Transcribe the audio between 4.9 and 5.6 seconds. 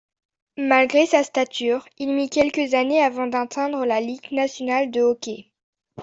hockey.